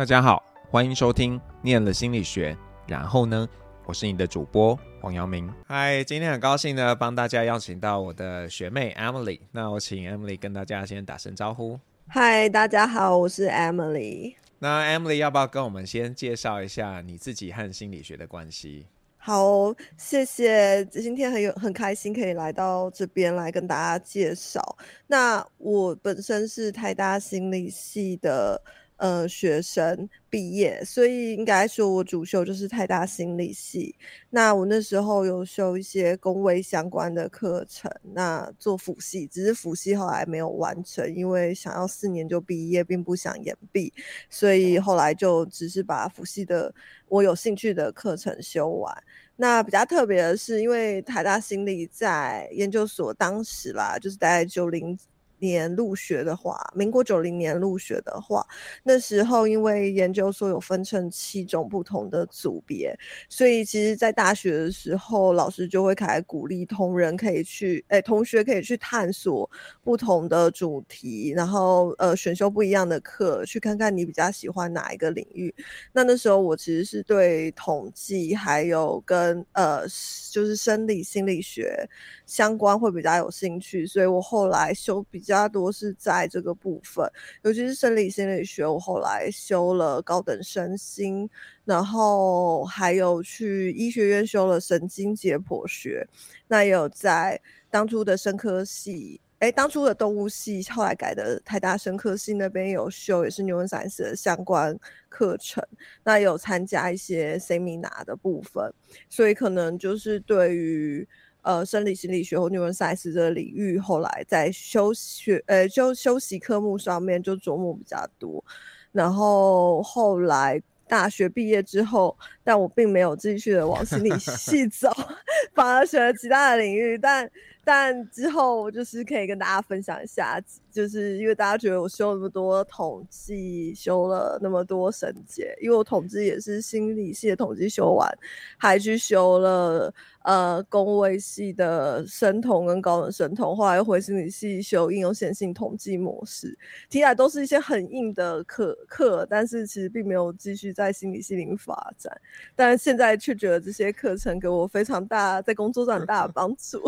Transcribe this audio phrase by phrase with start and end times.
[0.00, 2.54] 大家好，欢迎收听《念了心理学》，
[2.88, 3.46] 然后呢，
[3.84, 5.52] 我是你的主播黄阳明。
[5.66, 9.40] 嗨，今天很高兴呢，帮大家邀请到我的学妹 Emily。
[9.52, 11.78] 那我请 Emily 跟大家先打声招呼。
[12.08, 14.36] 嗨，大家好，我是 Emily。
[14.58, 18.86] 那 Emily 要不要跟我们先介绍一下你自己和心理学的关系？
[19.18, 20.82] 好，谢谢。
[20.86, 24.78] 今天很有很开心可以来到这边来跟大家介绍。
[25.06, 28.62] 那我本身是台大心理系的。
[29.00, 33.96] 呃，学生毕业，所以应该说我主修就是台大心理系。
[34.28, 43.90] 那我那时候有修一些工位相关的课程，那做辅系，只是辅系后来没有完成，因为想要四年就毕业，并不想延毕，
[44.28, 46.74] 所以后来就只是把辅系的
[47.08, 48.94] 我有兴趣的课程修完。
[49.36, 54.98] 那比较特别的是，因为台大心理在研究所当时啦，就是大概九零。
[55.40, 58.46] 年入学的话，民国九零年入学的话，
[58.82, 62.94] 那时候因为研究所有分成七种不同的组别，
[63.28, 69.50] 所以其实，在大学的时候，老师就会开始鼓励同仁可以去，哎，同学可以去探索
[69.82, 75.54] 不同的主题，然后呃，选修不一样的课，去看看你比较喜欢哪一个领域。
[75.92, 79.82] 那那时候我其实是对统计还有跟呃，
[80.30, 81.88] 就是生理心理学
[82.26, 85.29] 相关会比较有兴趣，所以我后来修比较。
[85.30, 87.08] 比较多是在这个部分，
[87.42, 88.66] 尤其是生理心理学。
[88.66, 91.30] 我后来修了高等身心，
[91.64, 96.04] 然后还有去医学院修了神经解剖学。
[96.48, 104.76] 那也有在当初的生科系，哎，当初的动物系，后来改的台大生科系那边有修，也是 Neuroscience 的相关
[105.08, 105.64] 课程。
[106.02, 108.74] 那有参加一些 Seminar 的部分，
[109.08, 111.06] 所以可能就是对于。
[111.42, 118.44] 呃，生理心理学或 neuroscience 这个领域，后来在修学呃就修习科目上面就琢磨比较多。
[118.92, 124.90] 然后后来大学毕业之后，但我并没有继续的往心理系走，
[125.54, 126.98] 反而选了其他的领域。
[126.98, 127.30] 但
[127.62, 130.42] 但之后我就是可以跟大家分享一下，
[130.72, 138.12] 就是因为大家觉得我修那么多统计，修了那么多神经，因为我统计也是心理系的统计修完，
[138.58, 139.94] 还去修了。
[140.22, 146.48] 呃，工位系的生统跟高等生统，后来又回心理系修应用线性统计模式，
[146.90, 152.14] 听起来都是一些很硬的课课，但是其实并没有继续在心理系里发展。
[152.54, 156.82] 但现在却觉得这些课程给我非常大，在工作上很大的帮助，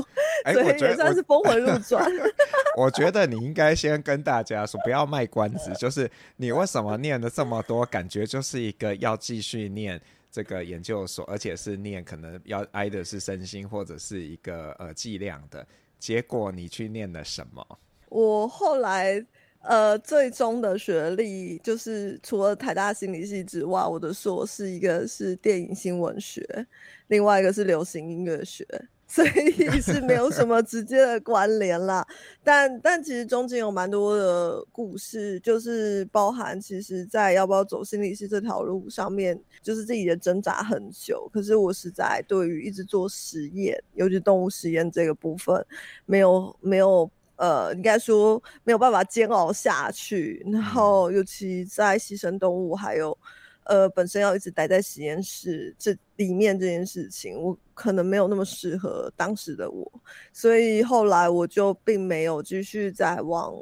[0.44, 2.06] 欸、所以也算是峰回路转。
[2.76, 9.98] 我觉得你应该先跟大家说，不要卖关子，就是你为什么念了这么多，感觉就是一个要继续念。
[10.32, 15.64] 这个研究所，而且是念可能要挨的是身心或者是一个呃剂量的，
[15.98, 17.78] 结果你去念了什么？
[18.08, 19.24] 我后来
[19.60, 26.66] 呃最终的学历就是除了台大心理系之外，我的硕士一个是电影新闻学，
[27.08, 28.66] 另外一个是流行音乐学。
[29.12, 32.02] 所以是没有什么直接的关联啦，
[32.42, 41.28] 但但其实中间有蛮多的故事，就是包含其实在要不要走心理师这条路上面，就是自己的挣扎很久。
[41.30, 45.62] 可是我实在对于一直做实验，尤其动物实验这个部分，
[46.06, 50.42] 没有没有呃，应该说没有办法煎熬下去。
[50.50, 53.18] 然后尤其在牺牲动物还有。
[53.64, 59.90] 呃，本身要一直待在实验室这里面这件事情，我可能没有那么适合当时的我，
[60.32, 63.54] 所以后来我就并没有继续再往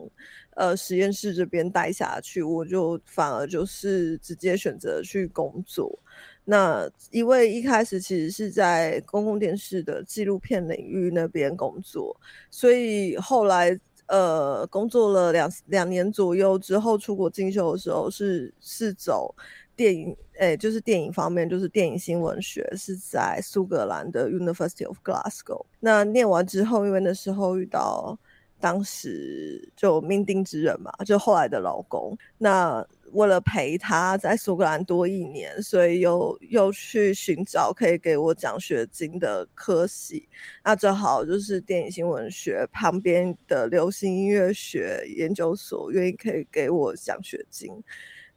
[0.56, 5.98] 呃实验室这边待下去，我就反而就是直接选择去工作。
[6.44, 12.18] 那因为一开始其实是在公共电视的纪录片领域那边工作，
[12.50, 19.34] 所以后来呃工作了两两年左右之后，出国进修的时候是是走。
[19.80, 25.64] 电影，诶、就是电影方面，就是电影新闻学，是在苏格兰的 University of Glasgow。
[25.78, 28.18] 那念完之后，因为那时候遇到
[28.60, 32.14] 当时就命定之人嘛，就后来的老公。
[32.36, 40.28] 那为了陪他在苏格兰多一年，所以又又去寻找可以给我奖学金的科系。
[40.62, 47.82] 那正好就是电影新闻学旁边的流行音乐学研究所，愿意可以给我奖学金。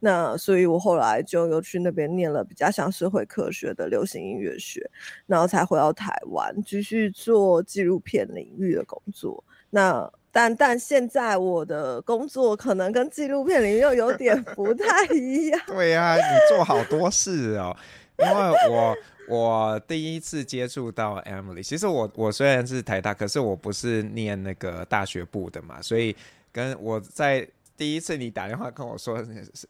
[0.06, 4.86] 那所以，我后来就又去那边念了比较像社会科学的流行音乐学，
[5.24, 9.42] 然后才回到台湾继续做纪录片领域的工作。
[9.70, 15.58] 那但但现在我的工作可能跟纪录片领域又有点 不太一样。
[15.66, 17.74] 对呀、啊，你做好多事哦。
[18.18, 18.96] 因为我
[19.26, 26.14] 我第一次接触到 Emily，其实我我虽然是台大，可是我不是念那个大学部的嘛，所以
[26.52, 27.48] 跟我在。
[27.76, 29.16] 第一次你打电话跟我说，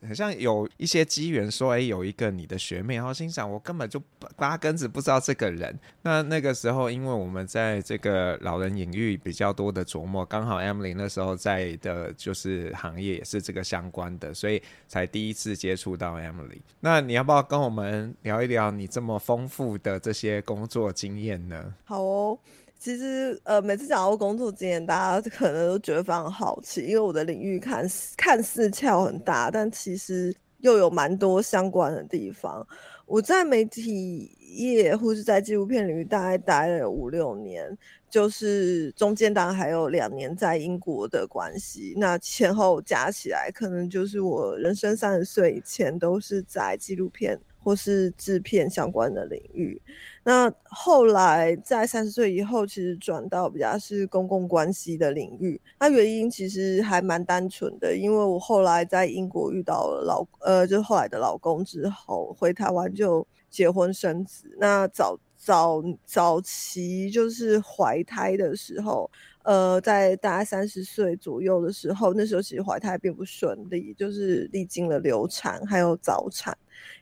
[0.06, 4.02] 好像有一些机缘说，哎，有一个你的学妹，然后心想我根本就
[4.36, 5.78] 八根子不知道这个人。
[6.02, 16.60] 那那个时候，因为我们在这个老人领域比较多的琢磨，刚好 Emily 那时候在的就是行业也是这个相关的，所以才第一次接触到 Emily。
[16.80, 21.74] 那你要不要跟我们聊一聊你这么丰富的这些工作经验呢？
[21.84, 22.38] 好哦。
[22.84, 32.66] 其实，呃，每次讲到工作经验，大家可能都觉得非常好奇，因为我的领域看似看似跳很大，但其实又有蛮多相关的地方。
[33.06, 37.74] 我在媒体业或是在纪录片领域大概待了五六年，
[38.10, 49.80] 就是中间当然还有两年在英国的关系，那前后加起来，可能就是我人生三十岁以前都是在纪录片或是制片相关的领域。
[50.22, 55.60] 那后来在三十岁以后，其实转到比较是公共关系的领域。
[55.80, 64.54] 那原因其实还蛮单纯的，因为我后来在英国遇到了老呃，就后来的老公之后，回台湾就结婚生子。
[64.58, 69.10] 那早早早期就是怀胎的时候，
[69.44, 76.56] 呃，在大概三十岁左右的时候，那时候其实怀胎并不顺利，就是历经了流产还有早产。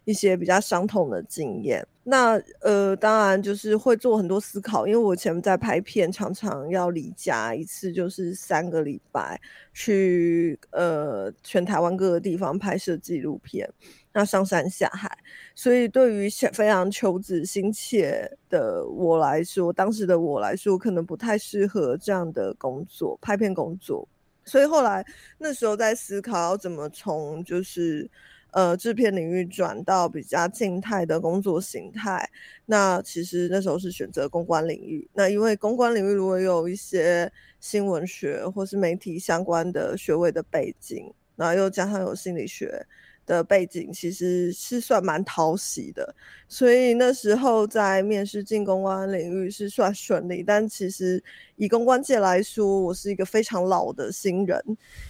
[0.05, 9.41] 一些比较伤痛的经验，那呃，当然就是会做很多思考，因为我以前在拍片，常常要离家一次，就是三个礼拜
[9.73, 13.73] 去呃全台湾各个地方拍摄纪录片，
[14.13, 15.17] 那上山下海，
[15.55, 24.09] 所以对于非常求子心切的我来说，当时的我来说，可能不太适合这样的工作，拍片工作，
[24.45, 25.07] 所以后来
[25.39, 28.11] 那时候在思考要怎么从就是。
[28.53, 32.31] 呃，制片领域转到比较静态的工作形态，
[32.67, 35.09] 那其实那时候是选择公关领域。
[35.15, 42.87] 那因为公关领域如果有一些新闻学或是媒体相关的学位的背景，然后又加上有心理学。
[43.25, 46.15] 的背景其实是算蛮讨喜的，
[46.49, 50.43] 所以那时候在面试进公关领域是算顺利。
[50.43, 51.23] 但其实
[51.57, 54.61] 以公关界来说，我是一个非常老的新人，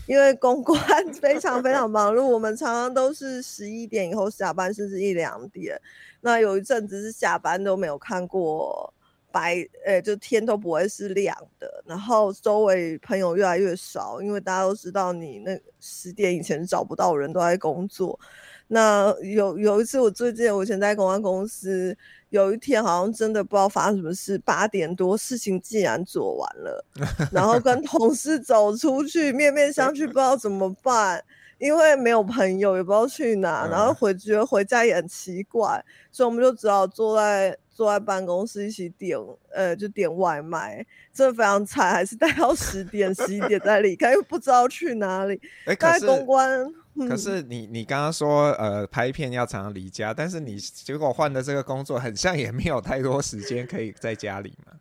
[0.07, 0.79] 因为公关
[1.15, 5.81] 非常非常忙碌，我们常常都是十一点以后下班，甚至一两点。
[6.21, 8.93] 那有一阵子是下班都没有看过。
[9.33, 18.21] 白，呃、欸，就天都不会是亮的，然后周围朋友越来越少，因为大家都知道你那十点以前找不到人，都在工作。
[18.69, 21.95] 那有有一次，我最近我以前在公关公司，
[22.31, 26.85] 有一天好像真的不知道发生什么事，八点多事情竟然做完了，
[27.33, 31.23] 然后跟同事走出去面面相觑，不知道怎么办，
[31.59, 37.57] 因为没有朋友，也不知道去哪，然后回觉得回家也很奇怪，所以我们就只好坐在。
[37.75, 39.19] 坐在办公室一起点，
[39.51, 45.41] 呃，就点外卖，真的非常惨，还是待到 十点、十一点再离开，又不知道去哪里。
[45.65, 46.51] 哎、欸，可是公关，
[46.95, 54.73] 嗯、可是你你刚刚说，呃，拍片要常常离家，但是你结果换的这个工作，很像也没有太多时间可以在家里嘛。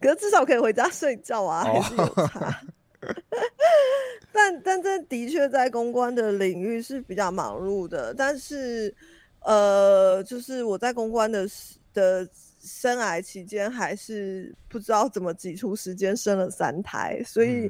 [0.00, 2.60] 可是至少可以回家睡觉啊，还是有差。
[3.00, 3.14] 哦、
[4.32, 8.92] 但但这的确在公关的领域是比较忙碌的，但是
[9.40, 11.74] 呃，就是我在公关的时。
[11.98, 12.28] 的
[12.60, 17.68] 生癌期间，还是不知道怎么挤出时间生了三胎，所以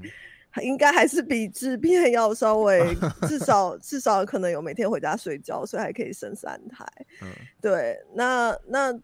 [0.63, 2.95] 应该还是比制片要稍微
[3.27, 6.85] 至少至少可能有每天回家睡觉，所以还可以生三胎。
[7.23, 7.29] 嗯、
[7.63, 9.01] 对，那那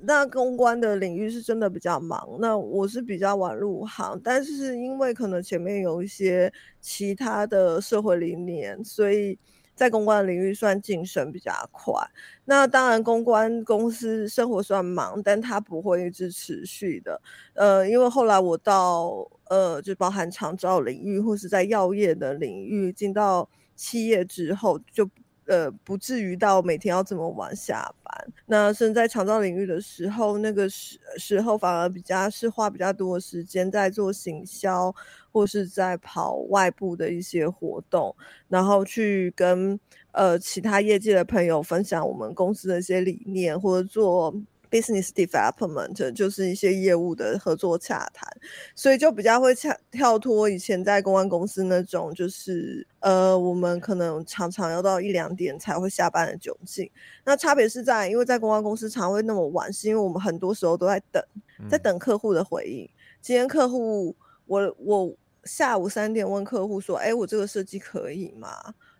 [0.00, 2.36] 那公关的领域是真的比较忙。
[2.40, 9.38] 那我是比较晚入行，但是因为可能前面有一些其他的社会理念，所以。
[9.78, 11.94] 在公关领域算晋升比较快，
[12.46, 17.20] 那当然公关公司生活算忙，但它不会一直持续的。
[17.54, 25.08] 呃，因为后来我到呃，就包含长照领域或是在药业的领域进到企业之后，就
[25.48, 28.32] 呃不至于到每天要这么晚下班。
[28.46, 34.94] 那身在长照领域的时候，那个时时候反而比较是花比较多的时间在做行销。
[35.30, 38.16] 或是在跑外部的一些活动，
[38.48, 39.78] 然后去跟
[40.10, 44.34] 呃其他业界的朋友分享我们公司的一些理念，或者做
[44.70, 48.28] business development，就是一些业务的合作洽谈，
[48.74, 56.90] 所以就比较会跳跳脱以前在公关公司那种，就是呃我们可能常常要到一两点才会下班的窘境。
[57.24, 61.22] 那差别是在，因为在公关公司常会那么晚，是因为我们很多时候都在等，
[61.68, 62.88] 在等客户的回应。
[63.20, 64.14] 今天客户。
[64.48, 68.48] 我我下午三点问客户说：“哎，我这个设计可以吗？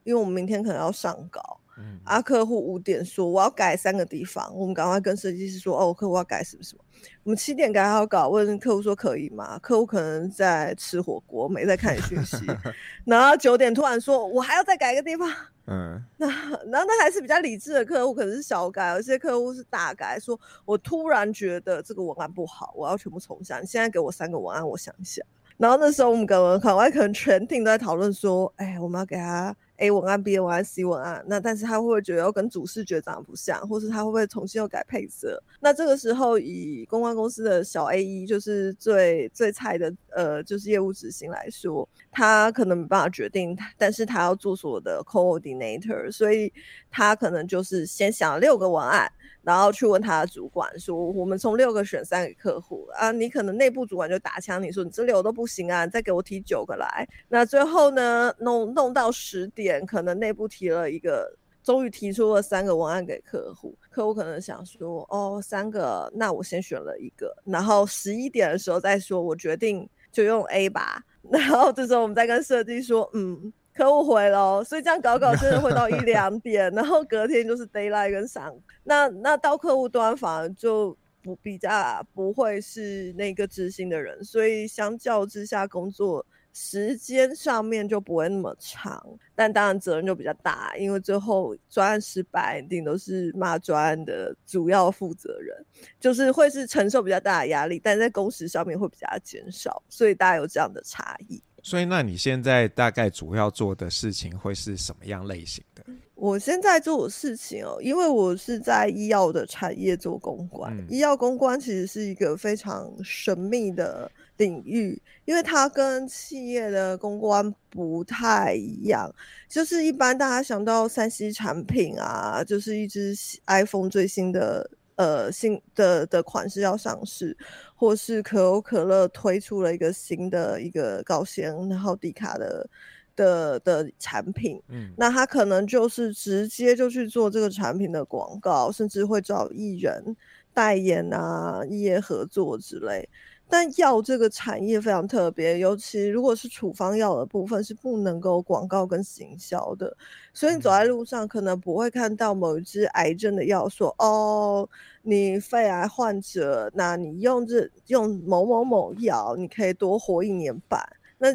[0.05, 1.59] 因为我们明天可能要上稿。
[1.79, 6.85] 嗯、啊，客户五点说我要改三个地方，我们赶快跟设计师说哦，客户要改什么什么。
[7.23, 9.57] 我们七点改好稿，问客户说可以吗？
[9.61, 12.39] 客户可能在吃火锅，没在看讯息。
[13.07, 15.31] 然后九点突然说，我还要再改一个地方。
[15.67, 23.57] 嗯， 那然后那还是比较理智的客户，可能是小改，有些客户是大改，说我突然觉得这个文案不好，我要全部重写。
[23.61, 25.23] 你现在给我三个文案，我想一下。
[25.57, 29.55] 然后那时候我们可能可能可能全厅都在讨论说，哎，我们要给他。
[29.79, 35.43] A 文案、B 文案、C 文案，那但是他会不会觉得要跟主视觉长得不像，或是他会不会重新又改配色？
[35.61, 46.53] 那这个时候以公关公司的小 AE 就是最最菜的，呃，就是业务执行来说，他可能没办法决定，但是他要做所有的 coordinator，所以
[46.91, 49.11] 他可能就是先想六个文案。
[49.43, 57.09] 然后去问他的主管说：“我们从六个选三个客户啊，你可能内部主管就打枪你说你这六都不行啊，再给我提九个来。
[57.29, 63.75] 那最后呢，弄弄到十点，可能内部提了一个，终于提出了三个文案给客户。
[63.91, 67.35] 客户可能想说：哦，三个，那我先选了一个。
[67.45, 71.03] 然后十一点的时候再说，我决定就用 A 吧。
[71.31, 78.53] 然后这时候我们再跟设计说：嗯。”客户回了，所以这样搞搞真的会到一两点，然后隔天就是 daylight 跟上。
[78.83, 89.01] 那那到客户端反而就不比较不会是那个执行的人，所以相较之下工作时间上面就不会那么长，
[89.37, 95.57] 但当然责任就比较大，因为最后专案失败一定都是骂专案的主要负责人，
[96.01, 101.41] 就是会是承受比较大的压力，但在工时上面会比较减少，所以大家有这样的差异。
[101.63, 105.85] 所以，那你现在大概主要做的事情会是什么样类型的？
[106.15, 119.13] 我现在做的事情哦，因为我是在医药的产业做公关，嗯、医药公关其实是一个非常神秘的领域，因为它跟企业的公关不太一样。
[119.49, 123.15] 就是一般大家想到三 C 产品啊，就是一支
[123.47, 124.71] iPhone 最新的。
[124.99, 127.37] 呃，新的的款式要上市，
[127.79, 132.69] 或是可口可乐推出了一个新的一个高纤然后低卡的
[133.15, 140.17] 的的产品，嗯，那他可能就是直接就去做这个产品的广告，甚至会找艺人
[140.53, 143.09] 代言啊，一业合作之类。
[143.49, 149.97] 但药这个产业非常特别，尤其如果是处方药的部分是不能够广告跟行销的，
[150.35, 154.69] 所以你走在路上可能不会看到某一支癌症的药说哦，
[155.03, 160.81] 你肺癌患者，那你用这用某某某药，你可以多活一年半。
[161.17, 161.29] 那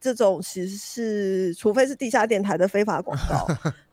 [0.00, 3.46] 这种其实是除非是地下电台的非法广告。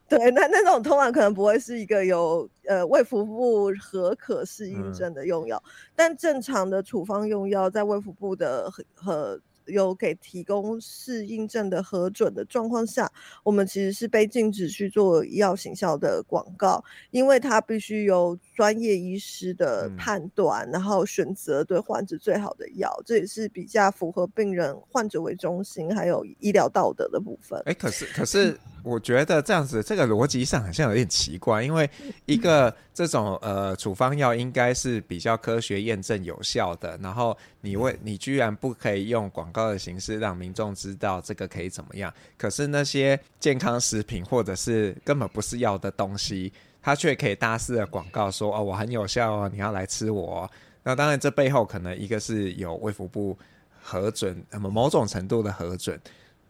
[0.08, 9.42] 对，那那种通常可能不会是一个有呃胃腹部核可适应症的用药，嗯、但正常的处方用药在胃腹部的和和。
[9.68, 27.60] 有给提供适应症的核准的状况下，我们其实是被禁止去做医药行销的广告，因为它必须由专业医师的判断，嗯、然后选择对患者最好的药，这也是比较符合病人、患者为中心，还有医疗道德的部分。
[27.66, 28.56] 哎，可是可是，
[28.86, 31.90] 我觉得这样子这个逻辑上好像有点奇怪，因为
[32.28, 50.52] 一个这种呃处方药应该是比较科学验证有效的，然后你为你居然不可以用广告的形式让民众知道这个可以怎么样，可是那些健康食品或者是根本不是药的东西，它却可以大肆的广告说哦，我很有效哦，你要来吃我哦。
[50.84, 53.36] 那当然这背后可能一个是有卫福部
[53.82, 56.00] 核准，那么某种程度的核准。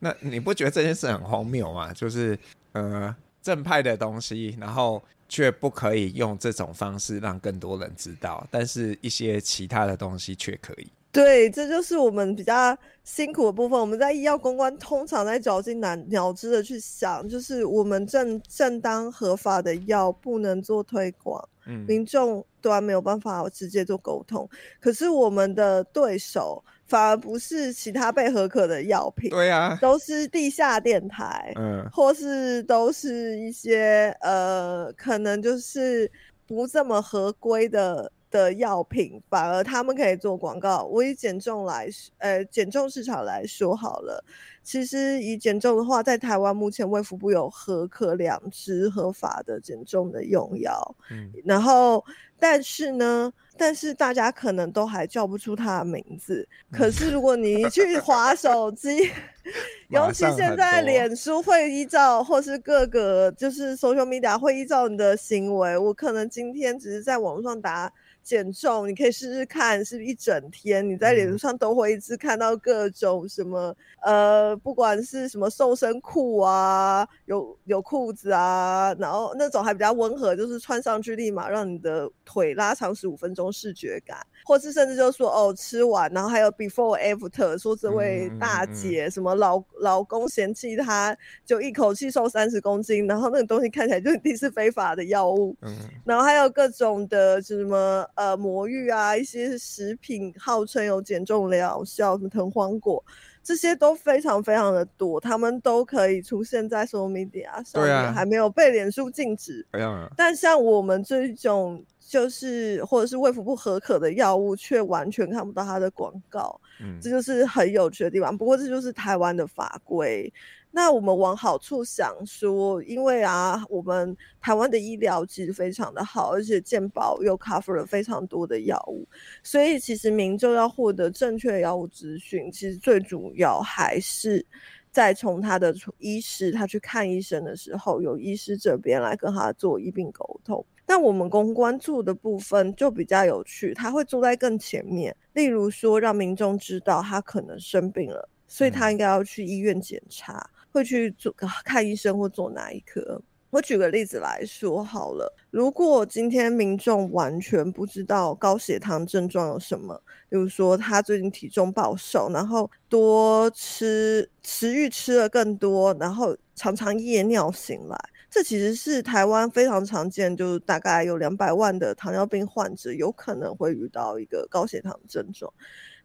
[0.05, 1.91] 那你不觉得这件事很荒谬吗？
[1.91, 2.37] 就是
[2.73, 10.87] 呃正派的东西，然后却不可以用这种方式让更多人知道，但是一些其他的东西却可以。
[11.11, 13.79] 对，这就是我们比较辛苦的部分。
[13.79, 24.47] 我们在医药公关，通常在绞尽脑脑汁的去想，就是我们正正当合法的药不能做推广，嗯，民众端没有办法直接做沟通。
[24.79, 36.11] 可是我们的对手反而不是其他被合可的药品，对啊，都是地下电台，嗯，或是都是一些呃，可能就是
[36.47, 38.11] 不这么合规的。
[38.35, 40.83] 的药品反而他们可以做广告。
[40.83, 41.87] 我以减重来，
[42.17, 44.21] 呃，减重市场来说好了。
[44.61, 50.95] 其实以减重的话，在台湾目前卫福部有合可两支合法的减重的用药。
[51.11, 52.03] 嗯，然后
[52.39, 56.47] 但是呢，但是大家可能都还叫不出它的名字。
[56.71, 59.11] 嗯、可是如果你去划手机，
[59.89, 67.93] 尤其现在脸书会依照，或是各个就是 social media 会依照你的行为，我可能今天只是在网络上打。
[68.25, 95.57] 减重，你可以试试看，是不是一整天你在脸书上都会一直看到各种什么，呃，不管是什么瘦身裤啊，有有裤子啊，然后那种还比较温和，就是穿上去立马让你的腿拉长十五分钟视觉感，或是甚至就说哦，吃完然后还有 before after，说这位大姐什么老老公嫌弃她就一口气瘦三十公斤，然后那个东西看起来就一定是非法的药物，
[96.05, 98.05] 然后还有各种的什么。
[98.13, 103.03] 呃，魔芋啊，一些食品号称有减重疗效，什么藤黄果，
[103.43, 109.65] 这些都非常非常的多，他们都可以出现在 social media 上面，啊、还没有被脸书禁止。
[109.71, 118.37] 啊、但像我们这种就是或者是卫福部合可的药物，却完全看不到它的广告，嗯，这就是很有趣的地方。
[118.37, 120.31] 不过这就是台湾的法规。
[120.71, 129.07] 那我们往好处想说，因为啊，我们台湾的医疗其实非常的好，而且健保又 cover 了非常多的药物，
[129.41, 134.45] 所以其实民众要获得正确的药物资讯，其实最主要还是
[134.91, 140.65] 在从他的医师他去看医生的时候，有医师这边来跟他做医病沟通。
[140.85, 150.49] 但我们公关做的部分就比较有趣，他会坐在更前面，例如说让民众知道他可能生病了，所以他应该要去医院检查。
[150.71, 153.21] 会去做 看医生或做哪一科？
[153.49, 159.95] 我举个例子来说好了，如果今天民众完全不知道高血糖症状有什么，
[160.27, 167.97] 比如说他最近体重暴瘦，然后多吃食欲吃了更多，然后常常夜尿醒来，
[168.35, 175.49] 这其实是台湾非常常见，就大概有两百万的糖尿病患者有可能会遇到一个高血糖症状。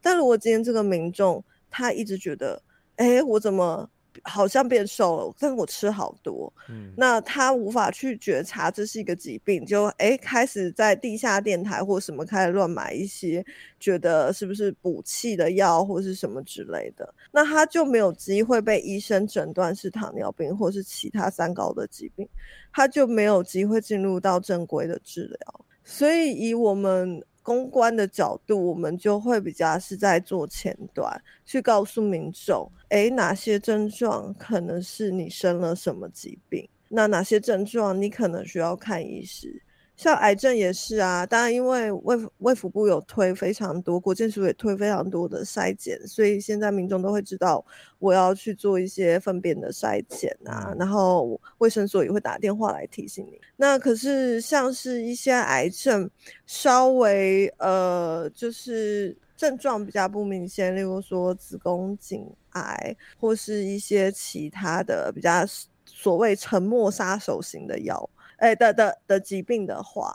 [0.01, 2.63] 但如果今天这个民众他一直觉得，
[2.95, 3.91] 哎，我怎么？
[4.25, 13.45] 好像变瘦了，但是我吃好多，嗯，那他无法去觉察这是一个疾病，就哎开始在地下电台或什么开始乱买一些，
[13.79, 22.29] 觉得是不是补气的药或是什么之类的，那他就没有机会被医生诊断是糖尿病或是其他三高的疾病，
[22.73, 27.23] 他就没有机会进入到正规的治疗，所以以我们。
[27.43, 39.63] 公关的角度，我们就会比较是在做前端，去告诉民众，诶，哪些症状可能是你生了什么疾病，那哪些症状你可能需要看医师。
[40.01, 47.63] 像癌症也是啊，当然因为卫卫福部有推非常多，国健署也推非常多的筛检，所以现在民众都会知道
[47.99, 53.39] 我要去做一些粪便的筛检啊，然后卫生所也会打电话来提醒你。
[53.57, 56.11] 那可是像是一些癌症，
[56.47, 65.45] 稍微呃就是症状比较不明显，例如说子宫颈癌或是一些其他的比较
[65.85, 68.09] 所谓沉默杀手型的药。
[68.41, 70.13] 哎、欸、的的的疾病的话，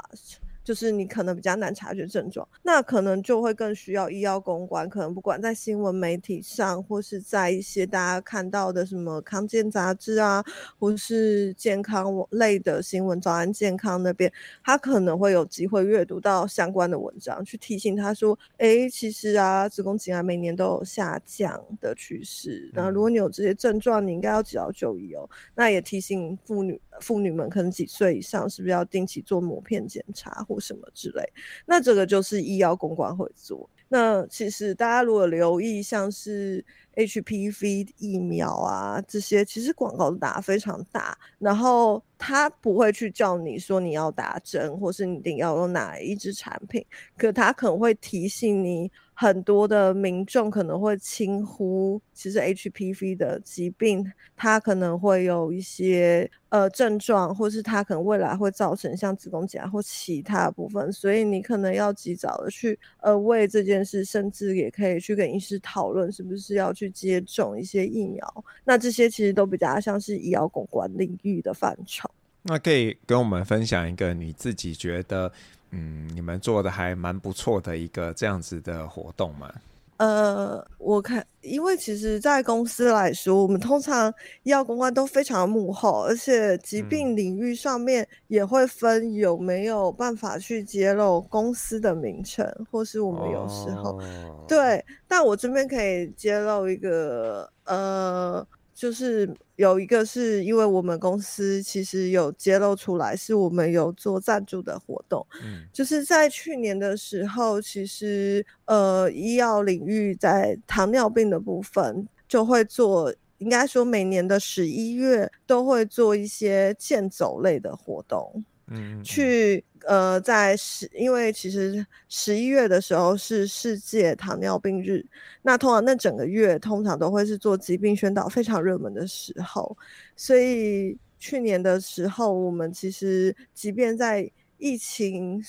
[0.64, 10.44] 就是你可能比较难察觉症状，那可能就会更需要医药公关，可能不管在新闻媒体上，或是在一些大家看到的什么康健杂志啊，
[10.80, 14.34] 或是健康类的新闻，早安健康那边，
[14.64, 25.30] 他可能会有机会阅读到相关的文章，去提醒他说，哎、欸，其实啊，子宫颈癌每年都有下降的趋势，那如果你有这些症状，你应该要及早就医哦。
[25.54, 26.82] 那也提醒妇女。
[27.02, 31.24] 妇女们可能几岁以上，是不是要定期做抹片检查或什么之类？
[31.66, 33.70] 那这个就是医药公关会做。
[33.88, 36.64] 那其实大家如果留意，像是
[36.96, 46.84] HPV 疫苗啊这些，其实广告打非常大，然后他不会去叫你说你要打针，或是你一定要用哪一支产品，
[47.16, 48.92] 可他可能会提醒你。
[49.18, 68.44] 很多的民众可能会轻忽，其实 HPV 的疾病，它可能会有一些呃症状，或是它可能未来会造成像子宫颈癌或其他部分，所以你可能要及早的去呃为这件事，甚至也可以去跟医师讨论是不是要去接种一些疫苗。
[68.66, 72.10] 那这些其实都比较像是医药公关领域的范畴。
[72.44, 75.32] 那可以跟我们分享一个你自己觉得。
[75.76, 79.52] 嗯，你们做的还蛮不错的一个这样子的活动嘛？
[79.98, 98.46] 呃，我看，因为其实，在公司来说，我们通常医药公关都非常幕后，而且疾病领域上面也会分有没有办法去揭露公司的名称，或是我们有时候、哦、对，但我这边可以揭露一个，呃。
[98.76, 118.44] 就是有一个是因为我们公司其实有揭露出来，是我们有做赞助的活动，嗯，就是在去年的时候，其实呃医药领域在糖尿病的部分就会做，应该说每年的十一月都会做一些健走类的活动。
[118.68, 125.06] 嗯，去呃，在十，因为其实十一月的时候是世界糖尿病日，
[125.42, 129.78] 那通常那整个月通常都会是做疾病宣导非常热门的时候，
[130.16, 135.44] 所以去年的时候，我们其实即便在疫情。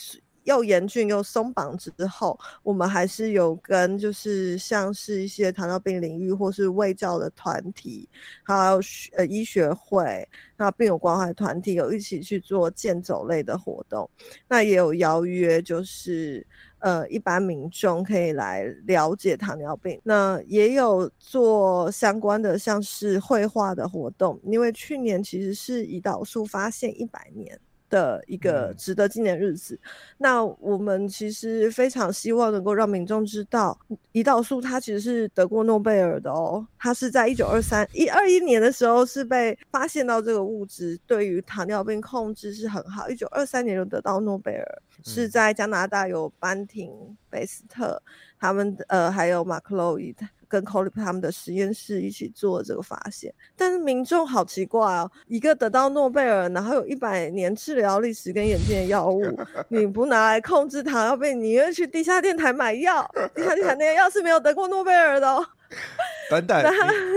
[0.47, 8.09] 又严峻又松绑之后，我们还是有跟就是像是一些糖尿病领域或是卫教的团体，
[8.45, 8.81] 还有
[9.17, 14.09] 呃医学会，那病友关怀团体有一起去做健走类的活动，
[14.49, 16.47] 那也有邀约就是
[16.79, 27.59] 呃一般民众可以来了解糖尿病，那也有做相关的像是绘画的活动，因为去年其实是胰岛素发现一百年。
[27.97, 33.79] 的一个值得纪念日子，嗯、那我们其实非常希望能够让民众知道，
[34.13, 46.91] 胰岛素它其实是得过诺贝尔的哦，它是在一九二三一二一年的时候是被发现到这个物质对于糖尿病控制是很好，一九二三年就得到诺贝尔，嗯、是在加拿大有班廷
[47.31, 48.03] 贝斯特
[48.39, 50.29] 他们呃还有马克洛伊的。
[50.49, 59.23] 跟 Colip 他们的实验室一起做这个发现，但是民众好奇怪哦，一个得到诺贝尔，然后有一百年治疗历史跟演进的药物，
[59.69, 65.47] 你不拿来控制它，要被，你又去地下电台买药， 地下电台那个药是没有得过诺贝尔的哦。
[66.31, 66.65] 等等，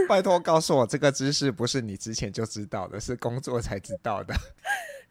[0.08, 4.34] 拜托告诉我，这个知识不是你之前就知道的，是工作才知道的。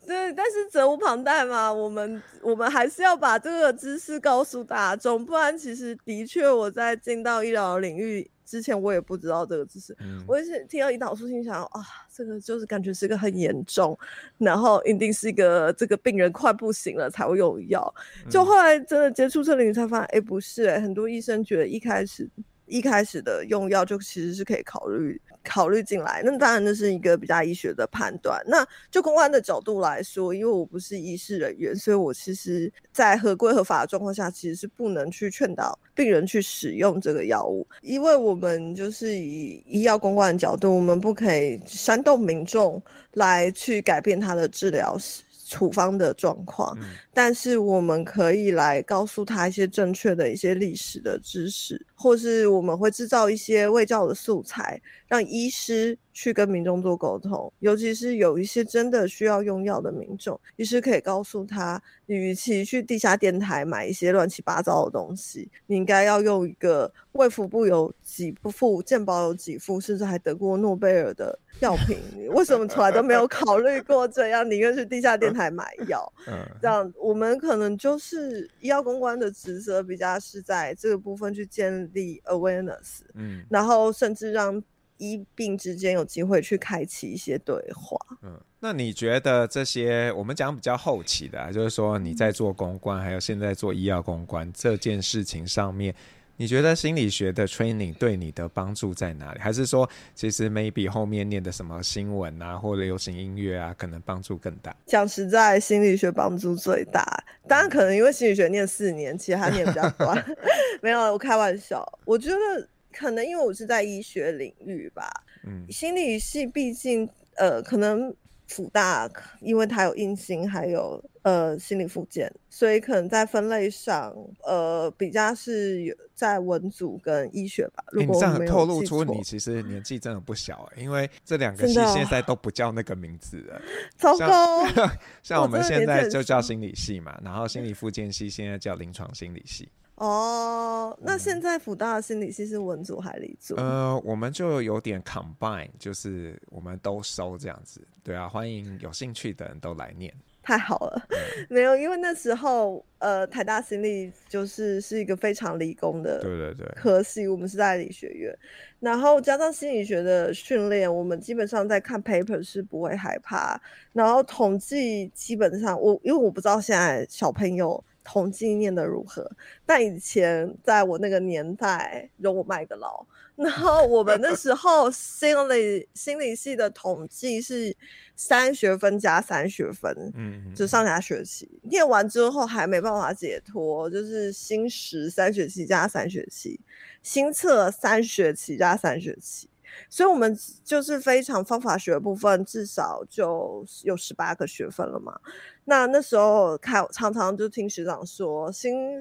[0.09, 9.94] 对，但是责无旁贷嘛，我们我们还是要把这个知识告诉大众，不然其实的确我在进到医疗领域之前，我也不知道这个知识。
[10.01, 13.99] 嗯、我也是听到胰岛素，心想啊，这个就是感觉是一个很严重，
[14.38, 17.94] 然后一定是一个这个病人快不行了才会用药。
[18.31, 22.27] 就后来真的接触这领域才发现，哎，不是哎，很多医生觉得一开始
[22.68, 25.20] 一开始的用药就其实是可以考虑。
[25.44, 28.42] 考虑进来，那当然这是一个比较医学的判断。
[28.46, 46.84] 那就公关的角度来说，因为我不是医事人员，所以我其实，在合规合法的状况下，其实是不能去劝导病人去使用这个药物，因为我们就是以医药公关的角度，我们不可以煽动民众来去改变他的治疗史处方的状况，嗯、
[47.14, 71.97] 但是我们可以来告诉他一些正确的一些历史的知识，或是我们会制造一些卫教的素材，让医师去跟民众做沟通，尤其是有一些真的需要用药的民众，医师可以告诉他，你与其去地下电台买一些乱七八糟的东西，你应该要用一个卫福部有几副、健保有几副，甚至还得过诺贝尔的药品，
[72.35, 74.49] 为什么从来都没有考虑过这样？
[74.51, 76.12] 宁愿去地下电台买药，
[76.61, 84.62] 这样我们可能就是医药公关的职责，比较是在这个部分去建立 awareness，嗯，然后甚至让。
[84.98, 87.96] 医病之间有机会去开启一些对话。
[88.22, 95.94] 嗯，那你觉得这些我们讲比较后期的，啊，就是说你在做公关，还有现在做医药公关这件事情上面，
[96.37, 99.40] 你觉得心理学的 training 对你的帮助在哪里？
[99.40, 104.74] 还是说，其实 maybe 后面念的什么新闻啊，或者流行音乐啊，可能帮助更大？
[104.87, 107.24] 讲实在，心理学帮助最大。
[107.46, 110.24] 当然，可能因为心理学念四年，其实他念比较 短。
[110.82, 111.87] 没有，我开玩笑。
[112.04, 112.68] 我觉得。
[112.98, 115.08] 可能因为我是在医学领域吧，
[115.44, 118.12] 嗯，心理系毕竟呃，可能
[118.48, 119.08] 辅大，
[119.40, 127.84] 因为它有应心，还有呃心理附件，所以可能在分类上，呃，比较是有在文组跟医学吧。
[127.92, 133.62] 如果透露出你其实年纪真的不小，因为这两个系现在都不叫那个名字了。
[133.96, 139.68] 糟糕，像，像我们现在就叫心理系嘛，然后心理附件系现在叫临床心理系。
[139.98, 143.56] 哦，那现在辅大的心理系是文组还是理组？
[143.56, 147.80] 呃，我们就有点 combine，就是我们都收这样子。
[148.04, 150.14] 对啊，欢迎有兴趣的人都来念。
[150.40, 158.34] 太好了，嗯、没有，因为那时候呃，台大心理就是是一个非常理工的，对对对，科系，我们是在理学院，
[158.80, 163.61] 然后加上心理学的训练，我们基本上在看 paper 是不会害怕，
[163.92, 167.82] 然后统计基本上我因为我不知道现在小朋友。
[168.11, 169.31] 统计念的如何？
[169.66, 173.05] 但以前在我那个年代，容我卖个老。
[173.37, 177.77] 然后我们那时候心理心理系的统计是
[178.16, 186.59] 三学分加三学分，嗯，就上下学期念完之后还没办法解脱，就是新十三学期加三学期，
[187.03, 189.49] 新测三学期加三学期。
[189.88, 195.18] 所以，我们就是非常方法学部分，至少就有十八个学分了嘛。
[195.64, 198.96] 那那时候开常常就听学长说，心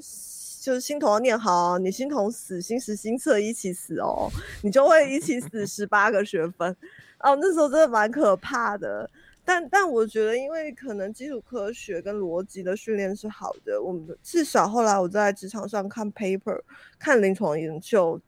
[0.62, 4.30] 就是心头要念好，你心头死，心实心测一起死哦，
[4.64, 6.76] 你就会一起死十八个学分。
[7.20, 9.10] 哦，那时候真的蛮可怕的。
[9.46, 16.60] 但但我觉得，因为可能基础科学跟逻辑的训练是好的，我们至少后来我在职场上看 paper、
[17.00, 18.20] 看临床研究，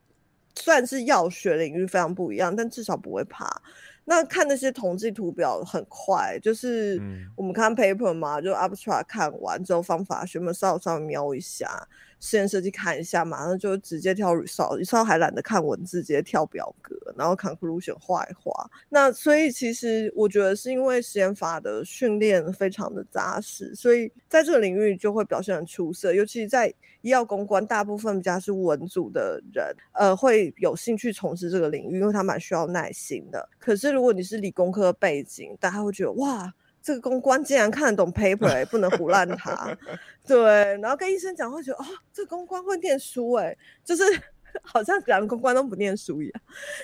[0.62, 3.62] 算是药学领域非常不一样，但至少不会怕。
[4.06, 7.00] 那看那些统计图表很快，就是
[7.36, 11.88] 我们看 paper 嘛，就 abstract 看完之后，方法学们稍微稍微瞄一下。
[12.19, 18.69] 实验设计看一下，马上就直接跳 result，result 还懒得看文字，直接跳表格，然后 conclusion 画一画。
[18.89, 26.13] 那所以其实我觉得是因为实验法的训练非常的扎实，所以在这个领域就会表现很出色。
[26.13, 26.67] 尤其在
[27.01, 33.49] 医药公关，大部分比较是文组的人，呃，会有兴趣从事这个领域，因为他蛮需要耐心的。
[33.58, 36.53] 可是如果你是理工科背景，大家会觉得哇。
[36.82, 39.78] 这个公关竟然看得懂 paper，哎， 不能胡乱他。
[40.26, 40.42] 对，
[40.82, 44.04] 然后跟医生讲会觉得，哦，这个公关会念书，哎，就是
[44.63, 46.42] 好像两个公关都不念书一样。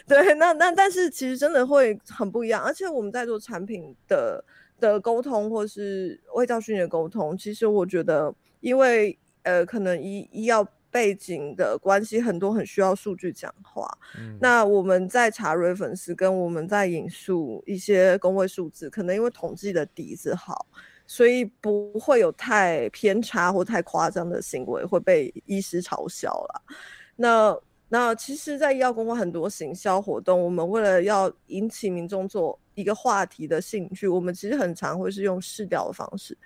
[0.07, 2.63] 对，那那但是其实真的会很不一样。
[2.63, 4.43] 而且我们在做产品的
[4.79, 10.67] 的沟通，或是卫教训练沟通，其实我觉得，因为呃，可能医医药。
[10.95, 13.85] 背景的关系很多，很需要数据讲话。
[14.17, 20.65] 嗯、那我们在查 reference，跟我们在引述一些公卫数字，可能因为统计的底子好，
[21.05, 26.61] 所以不会有太偏差或太夸张的行为会被医师嘲笑了。
[27.17, 32.57] 那那其实，在医药公关很多行销活动，我们为了要引起民众做。
[32.75, 36.37] 一个话题的兴趣，我们其实很常会是用试调的方式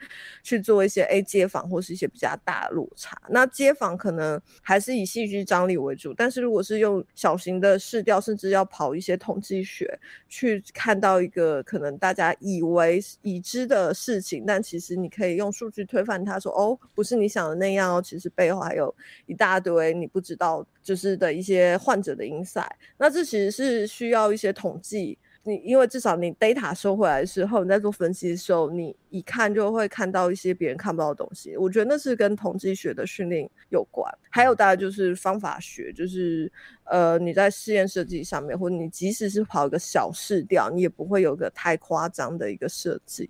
[0.44, 3.20] 去做一些 A 街访或是一些比较大的落差。
[3.30, 18.94] 那街访可能还是以戏剧张力为主，但是如果是用小型的试调，甚至要跑一些统计学去看到一个可能大家以为已知的事情，但其实你可以用数据推翻它说，哦，不是你想的那样哦，其实背后还有
[19.26, 22.70] 一大堆你不知道就是的一些患者的 insight。
[22.98, 25.18] 那这其实是需要一些统计。
[25.43, 31.56] 你因为至少你 data 收回来的时候，你在做分析的时候，你一看就会看到一些别人看不到的东西。
[31.58, 36.52] 我觉得那是跟统计学的训练有关，还有大概就是方法学，就是
[36.84, 43.30] 呃你在试验设计上面，或者你即使是跑一个小试调，你也不会有个太夸张的一个设计。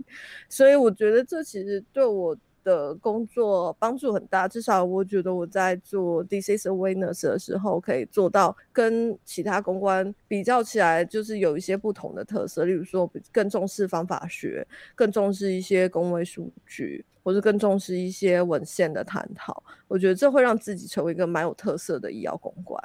[0.50, 2.38] 所以我觉得这其实对我。
[2.70, 12.66] 的工作帮助很大，至少我觉得我在做 disease awareness 的时候，可以做到跟其他公关比较起来，就是有一些不同的特色。
[12.66, 19.64] 例如说，更重视方法学，更重视一些公卫数据，或者更重视一些文献的探讨。
[19.88, 22.80] 我觉得这会让自己成为一个蛮有特色的医药公关。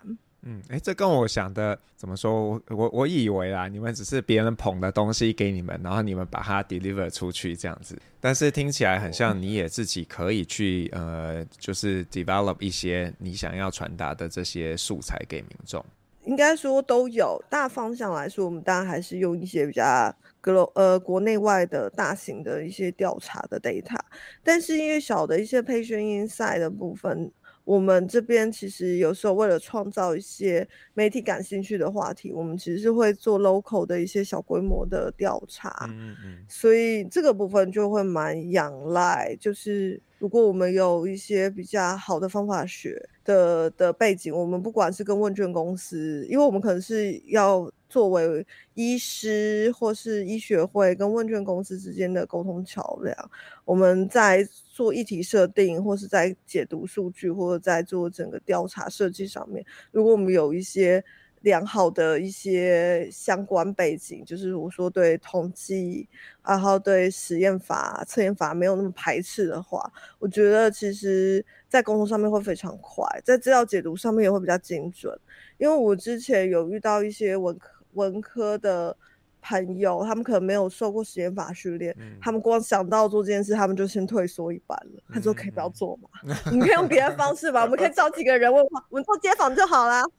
[0.47, 2.61] 嗯，哎，这跟我想的怎么说？
[2.69, 7.99] 我我以为啊，你们只是别人捧的东西给你们，然后你们把它 deliver 出去这样子。
[8.21, 15.83] 但是听起来很像你也自己可以去呃，就是 develop 一些你想要传达的这些素材给民众。
[16.25, 23.99] 应该说都有，大方向来说，我们当然还是用一些比较 glo 呃国内外的大型的一些调查的 data，
[24.43, 27.33] 但是因为小的一些 patient insight 的部分。
[27.65, 47.71] 我们这边其实有时候为了创造一些媒体感兴趣的话题，我们其实是会做 local 的一些小规模的调查，嗯嗯，所以这个部分就会蛮仰赖，就是如果我们有一些比较好的方法学的的背景，我们不管是跟问卷公司，因为我们可能是要。
[47.95, 53.31] 作为医师或是医学会跟问卷公司之间的沟通桥梁，
[53.65, 61.05] 我们在做议题设定，或是在解读数据，或者在做整个调查设计上面，如果我们有一些
[61.43, 66.09] 良好的一些相关背景，就是我说对统计，
[66.45, 75.17] 然后对实验法、测验法没有那么排斥的话，我觉得其实在沟通上面会非常快，在资料解读上面也会比较精准，
[75.59, 77.71] 因为我之前有遇到一些文科。
[77.95, 78.97] 文科的
[79.43, 85.03] 朋友，他们可能没有受过实验法训练，嗯、他们光想到做这件事，他们就先退缩一半了。
[85.13, 90.03] 他说：“可以不要做嘛，嗯、你可以用别的方式吧，我们可以找几个人问，我们做街访就好啦。”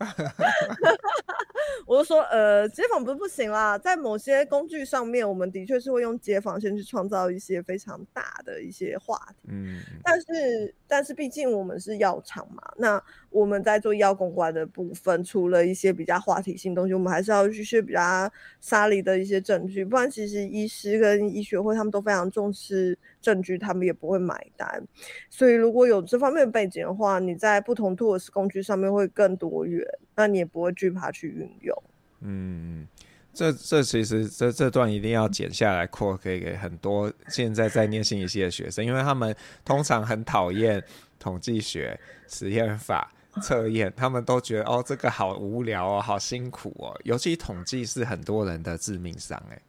[1.87, 9.49] 我就说：“呃，街访不是不行啦，在某些工具上面，我们的确是会用街访先去创造一些非常大的一些话题。
[9.49, 13.01] 嗯，但是但是毕竟我们是药厂嘛，那。”
[13.35, 19.83] 我们在做医药公关的部分，除了一些比较话题性东西，我们还是要去学比较沙里的一些证据。
[19.83, 24.81] 不然，其实医师跟医学会他们都非常重视证据，他们也不会买单。
[25.29, 31.83] 所以，如果有这方面的背景的话，你在不同 tools 工具上面会更多元，那你也不会惧怕去运用。
[32.21, 32.87] 嗯，
[33.33, 40.81] 这这其实这这段一定要剪下来，扩可以给很多现在在念心理系的学生，因为他们通常很讨厌
[41.19, 43.11] 统计学、实验法。
[43.41, 46.99] 测验，他们都觉得哦，这个好无聊哦，好辛苦哦。
[47.03, 49.61] 尤其统计是很多人的致命伤，哎，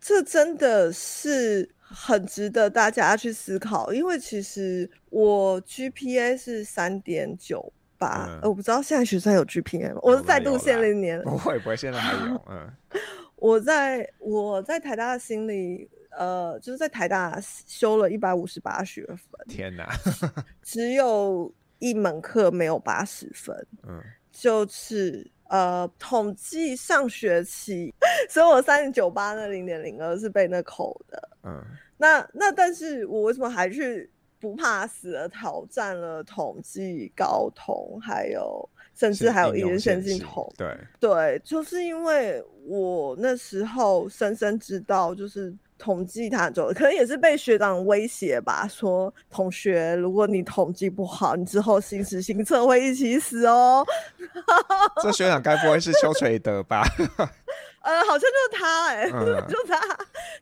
[0.00, 10.00] 这真的是很值得大家去思考，因为其实我 GPA 是三点九八，我不知道现在学生有 GPA 吗？
[10.02, 12.42] 我是再度限零年，不会不会，现在还有。
[12.48, 12.70] 嗯，
[13.36, 19.88] 我在我在台大的心里，呃，就是在台大修了一百五十八学分，天哪，
[20.62, 25.30] 只有一门课没有八十分，嗯，就是。
[25.48, 27.94] 呃，统计上学期，
[28.28, 31.28] 所以我三点九八那零点零二是被那扣的。
[31.44, 31.62] 嗯，
[31.98, 34.10] 那那但是我为什么还去
[34.40, 40.52] 不怕死的挑战了统计、高统，还有甚至还有一些先进统？
[40.58, 45.54] 对对，就是因为我那时候深深知道，就是。
[45.78, 53.86] 统计他就可能也是被学长威胁吧，说同学，如果你统计不好，你之后心时心测会一起死哦。
[55.02, 56.82] 这学长该不会是邱垂德吧？
[57.82, 59.78] 呃，好像就是他哎、欸， 嗯、就是他。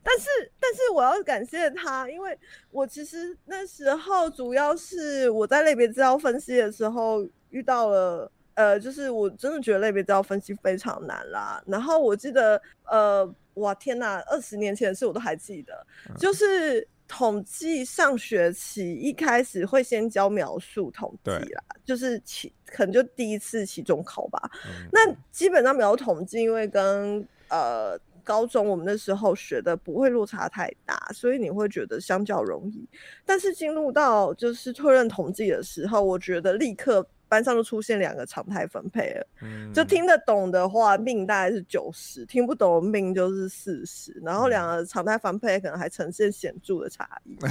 [0.01, 2.35] 但是，但是我要感谢他，因为
[2.71, 11.63] 我其实那时候主要是我在类别资料分析的时候遇到了，呃，就是我真的觉得类别资料分析非常难啦。
[11.67, 13.35] 然后我记得，呃。
[13.55, 15.73] 哇天呐，二十年前的事我都还记得，
[16.09, 24.51] 嗯、就是统计上学期一开始会先教描述统计啦，就是期可能就第一次期中考吧。
[24.65, 32.85] 嗯、那基本上描述统计，因为跟呃高中我们那时候学的不会落差太大，所以你会觉得相较容易。
[33.25, 37.07] 但是进入到就是推论统计的时候，我觉得立刻。
[37.35, 47.35] 班上就出现两个常态分配了，嗯、就听得懂的话命大概是九十，听不懂的命就是四十，然后两个常态分配可能还呈现显著的差异。
[47.43, 47.45] 对，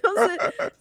[0.00, 0.26] 就是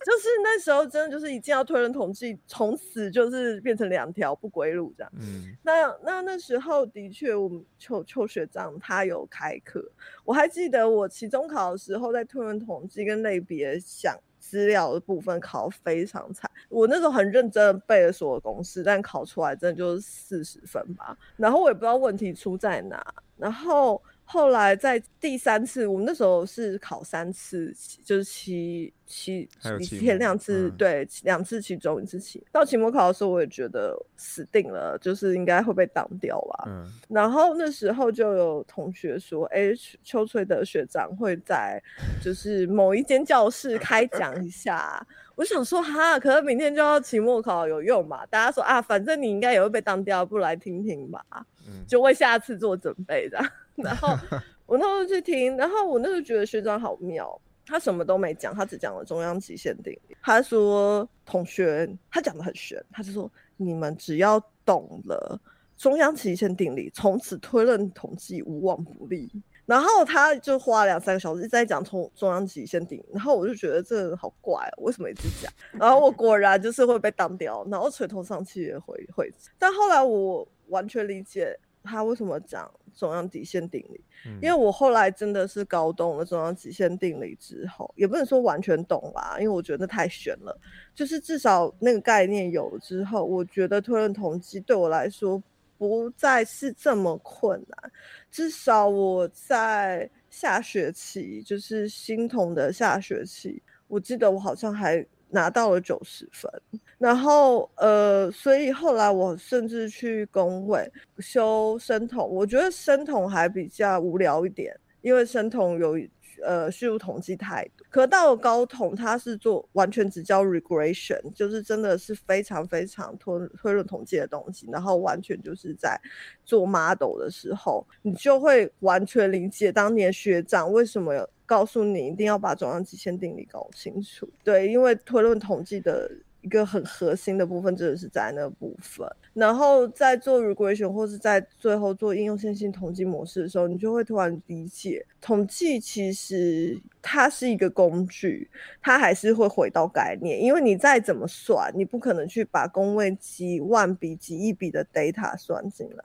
[0.06, 5.12] 就是那时候真的就是一进到推论统计，从此就是变成两条不归路这样。
[5.20, 9.84] 嗯，那那那时候的确，我们邱邱学长他有开课，
[10.24, 14.18] 我还记得我期中考的时候在推论统计跟类别想。
[14.50, 21.16] 资料的部分考非常惨，我那时候很认真的背了所有公式，但考出来真的就是四十分吧。
[21.38, 23.06] 然后我也不知道问题出在哪，
[23.38, 24.02] 然后。
[24.32, 27.74] 后来在第三次，我们那时候是考三次，
[28.06, 29.50] 就是期期
[29.82, 32.46] 前两次，嗯、对，两次期中一次期。
[32.52, 36.66] 到期末考的时候，我也觉得死定了，就是应该会被挡掉吧。
[36.68, 41.82] 嗯、然后那时候就有同学说：“哎，邱翠的学长会在
[42.24, 48.24] 就是某一间教室开讲一下。”我想说哈，可是明天就要期末考，有用嘛？
[48.28, 51.26] 大家说啊，反正你应该也会被当掉，不如来听听吧，
[51.66, 53.44] 嗯、就为下次做准备的。
[53.84, 54.10] 然后
[54.66, 60.16] 我那时候去听，然后我那时候觉得学长好妙，他什么都没讲，他只讲了中央极限定理。
[60.22, 65.40] 他说同学，他讲的很玄，他就说你们只要懂了
[65.78, 69.32] 中央极限定理，从此推论统计无往不利。
[69.66, 75.52] 然后他就花了两三个小时一直在讲从中央极限定理，然后我就觉得这人好怪哦，为什么一直讲？
[75.74, 79.32] 然后我果然就是会被当掉，然后垂头丧气的回回。
[79.60, 81.60] 但后来我完全理解。
[81.84, 84.02] 他为什么讲中央极限定理？
[84.26, 90.60] 嗯、因为我后来真的是搞懂了中央极限定理之后，也不能说完全懂啦，因为我觉得太玄了。
[90.94, 95.42] 就是至少那个概念有了之后，我觉得推论统计对我来说
[95.78, 97.92] 不再是这么困难。
[98.30, 105.06] 至少我在下学期，就是新统的下学期，我记得我好像还。
[105.32, 106.52] 拿到了九十分，
[106.98, 116.00] 然后呃，所以后来我甚至去工位修生统，我觉得生统还比较无聊一点，因为生统有
[116.44, 117.86] 呃叙述统计态度。
[117.92, 126.00] 可到了高统，它是做完全只教 regression，就是真的是非常非常推推论统计的东西，然后完全就是在
[126.44, 131.30] 做 model 的时候，你就会完全理解当年学长为什么。
[131.50, 136.08] 告诉你一定要把中央极限定理搞清楚，对，因为推论统计的
[136.42, 139.10] 一个很核心的部分，真的是在那部分。
[139.34, 148.48] 然后在做 regression 或是在最后做应用线性统计模式的时候，你就会突然理解，统计其实它是一个工具，
[148.80, 156.04] 它还是会回到概念，因为你再怎么算，你不可能去把公位几万笔、几亿笔的 data 算进来。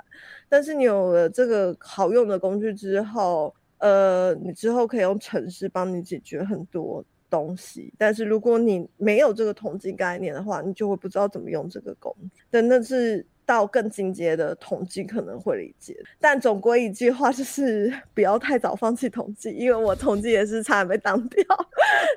[0.48, 12.42] 但是你有了这个好用的工具之后，呃，你之后可以用程式帮你解决很多东西，但是如果你没有这个统计概念的话，你就会不知道怎么用这个工具。
[12.50, 21.44] 但那是到更进阶的统计可能会理解，但总归一句话就是不要太早放弃统计，因为我统计也是差点被当掉，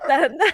[0.08, 0.48] 但但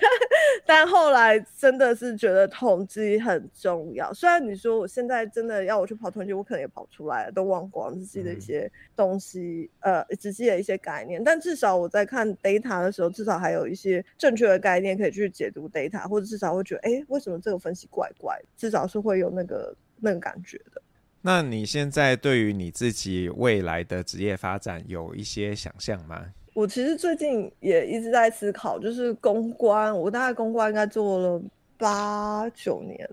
[0.66, 4.12] 但后来真的是觉得统计很重要。
[4.14, 18.42] 虽然你说我现在真的要我去跑统计，我可能也跑出来了，都忘光自己的一些东西，嗯、呃，只记得一些概念，但至少我在看 data 的时候，至少还有一些正确的概念可以去解读 data，或者至少会觉得，哎、欸，为什么这个分析怪怪？
[18.58, 19.76] 至少是会有那个。
[20.04, 20.82] 那个感觉的。
[21.22, 26.22] 那你现在对于你自己未来的职业发展有一些想象吗？
[26.54, 31.42] 我其实最近也一直在思考，就是公关，我大概公关应该做了
[31.78, 33.10] 八九年。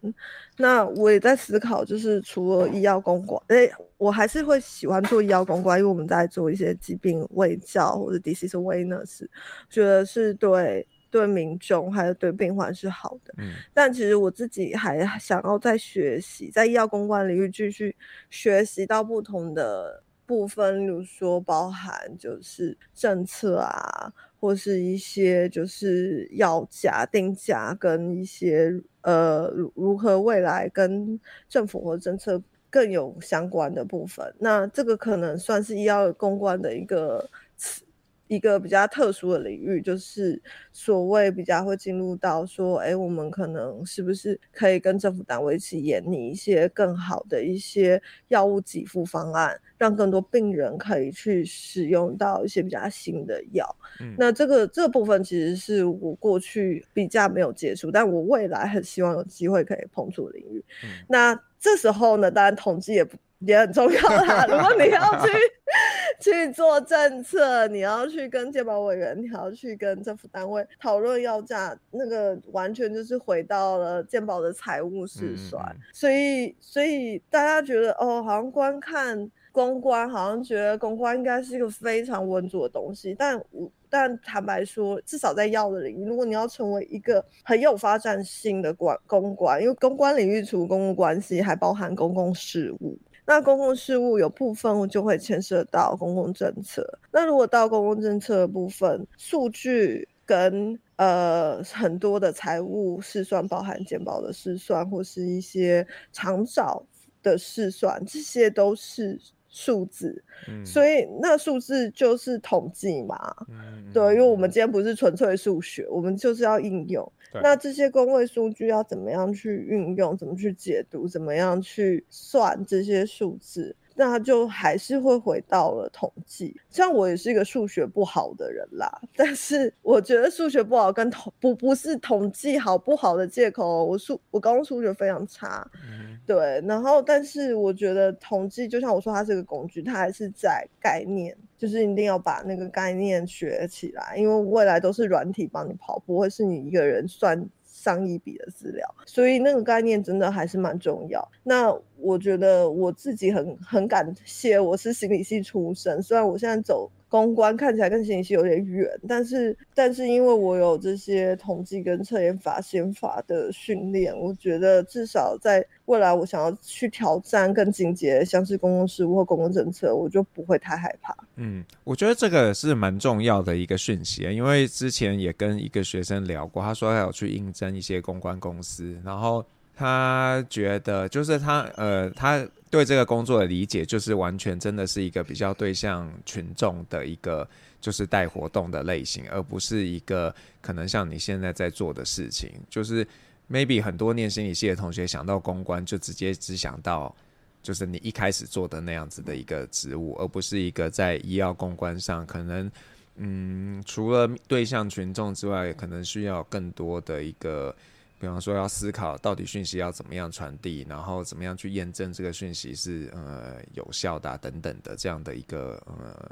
[0.57, 9.25] 那我也在思考，就是除了医药公关，哎、欸，我还是会喜欢做医药公关，因为我们在做一些疾病卫教或者 disease awareness，
[9.71, 10.85] 觉得是对。
[11.11, 17.95] 对民众还有对病患是好的，嗯，但其实我自己还想要再学习，在医药公关领域继续
[18.31, 32.41] 学习到不同的部分，例如说包含就是政策啊，或是一些就是药价定价跟一些呃如何未来跟政府或政策
[32.71, 37.83] 更有相关的部分，那这个可能算是医药公关的一个词。
[38.31, 40.41] 一个比较特殊的领域，就是
[40.73, 53.77] 所谓比较会进入到说，哎，我们可能是不是可以跟政府单位一起研拟一些更好的一些药物给付方案，让更多病人可以去使用到一些比较新的药。
[54.01, 60.65] 嗯，那这个这个部分其实是我过去比较没有接触，但我未来很希望有机会可以碰触的领域。
[60.85, 63.17] 嗯，那这时候呢，当然统计也不。
[63.41, 64.45] 也很重要啦。
[64.45, 65.33] 如果你要去
[66.21, 75.65] 去做政策，你要去跟健保委员，你要去跟政府单位讨论药价，那个完全就是回到了健保的财务试算。
[75.65, 75.81] 嗯。
[75.93, 83.15] 所以，所以大家觉得哦，好像观看公关，好像觉得公关应该是一个非常稳重的东西。
[83.19, 92.97] 但我但坦白说，至少在药的领域，如果你要成为一个很有发展性的管公关，因为公关领域除公共关系，还包含公共事务。
[93.31, 96.99] 那公共事务有部分就会牵涉到公共政策。
[97.13, 106.85] 那如果到公共政策的部分，数据跟呃很多的财务试算，包含健保的试算或是一些长照
[107.23, 109.21] 的试算，这些都是。
[109.51, 117.13] 数字，嗯，所以那数字就是统计嘛，嗯，对，因为我们今天不是纯粹数学，我们就是要应用。
[117.33, 120.17] 那这些公位数据要怎么样去运用？
[120.17, 121.07] 怎么去解读？
[121.07, 123.77] 怎么样去算这些数字？
[123.95, 126.59] 那就还是会回到了统计。
[126.71, 133.85] 像我也是一个数学不好的人啦，但是我觉得数学不好跟统不不是统计好不好的借口。
[133.85, 136.63] 我数我高中数学非常差，嗯，对。
[136.67, 147.49] 然后，但是我觉得统计就像我说，它是个工具，它还是在概念，就是一定要把那个概念学起来，因为未来都是软体帮你跑，不会是你一个人算。
[147.73, 151.27] 上亿笔的资料，所以那个概念真的还是蛮重要。
[151.43, 156.91] 那我觉得我自己很很感谢，我是心理系出身，虽然我现在走。
[157.11, 171.13] 公关看起来跟心理系有点远，但是但是因为我有这些统计跟测验法、宪法的训练，我觉得至少在未来我想要去挑战更进阶，像是公共事务或公共政策，我就不会太害怕。
[171.35, 179.45] 嗯，我觉得这个是蛮重要的一个讯息，因为之前也跟一个学生聊过，他说他有去应征一些公关公司，然后
[179.81, 182.47] 他觉得就是他呃他。
[182.71, 187.45] 对这个工作的理解，就是完全真的是一个比较对象群众的一个，
[187.81, 192.49] 就是带活动的类型，而不是一个可能像你现在在做的事情。
[192.69, 193.05] 就是
[193.51, 197.13] maybe 很多念心理系的同学想到公关，就直接只想到
[197.61, 202.71] 就是你一开始做的那样子的一个职务，而不是一个在医药公关上可能，
[203.17, 207.75] 嗯，除了对象群众之外，可能需要更多的一个。
[208.21, 216.31] 比方说，要思考到底讯息要怎么样传递，然后怎么样去验证这个讯息是呃有效的、啊、等等的这样的一个呃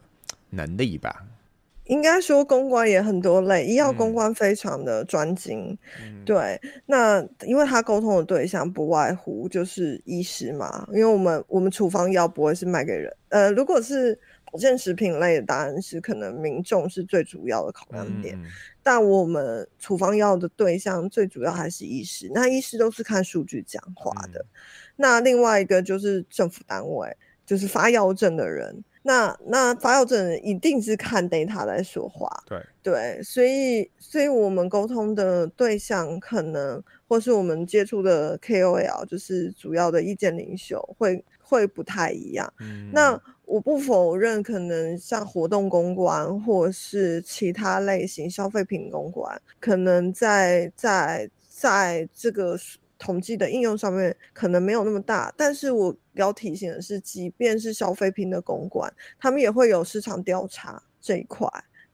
[0.51, 1.24] 能力吧。
[1.86, 5.76] 应该说，公关也很多类，医药公关非常的专精。
[6.03, 14.20] 嗯、对，那因为他沟通的对象不外乎就是医师嘛，因为我们我们处方药不会是卖给人，呃，如果是。
[14.51, 18.44] 保健食品类的答案是可能民众是最主要的考量点，嗯，
[18.82, 24.46] 但我们处方药的对象最主要还是医师，那医师都是看数据讲话的，嗯。
[24.96, 28.82] 那另外一个就是政府单位，就是发药证的人。
[29.03, 42.53] 那那发药证人一定是看 data 在说话，对对，所以所以我们沟通的对象可能或是我们接触的 KOL，就是主要的意见领袖会会不太一样。
[42.59, 43.18] 嗯，那
[43.49, 52.59] 我不否认，可能像活动公关或是其他类型消费品公关，可能在在在这个。
[53.01, 61.49] 统计的应用上面可能没有那么大，但是我要提醒的是，即便是消费品的公关，他们也会有市场调查这一块。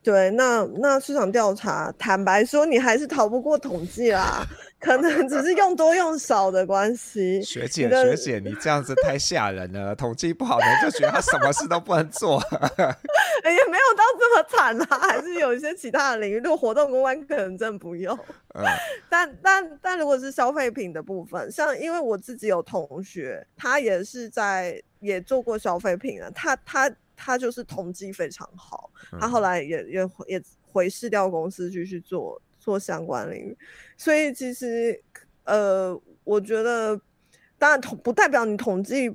[0.05, 4.45] 对，那那市场调查，坦白说，你还是逃不过统计啦，
[4.79, 7.41] 可能只是用多用少的关系。
[7.41, 12.39] 学姐，学姐，你这样子太吓人了，统计不好的人就觉得他什么事都不能做。
[12.39, 18.15] 哎呀，没有到这么惨啦，还是有一些其他的领域，如果活动公关可能真不用。
[18.53, 18.63] 嗯、
[19.09, 26.91] 但但但如果是消费品的部分，像因为我自己有同学，他也是在也做过消费品啊，他他。
[27.15, 28.89] 他就是统计非常好，
[29.19, 33.57] 他后来也也也回市调公司继续做做相关领域，
[33.97, 35.01] 所以其实
[35.43, 36.99] 呃，我觉得
[37.57, 39.09] 当然统不代表你统计